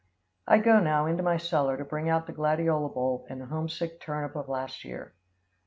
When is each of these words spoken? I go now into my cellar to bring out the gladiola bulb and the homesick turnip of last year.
I 0.47 0.57
go 0.57 0.79
now 0.79 1.05
into 1.05 1.21
my 1.21 1.37
cellar 1.37 1.77
to 1.77 1.85
bring 1.85 2.09
out 2.09 2.25
the 2.25 2.33
gladiola 2.33 2.89
bulb 2.89 3.25
and 3.29 3.39
the 3.39 3.45
homesick 3.45 4.01
turnip 4.01 4.35
of 4.35 4.49
last 4.49 4.83
year. 4.83 5.13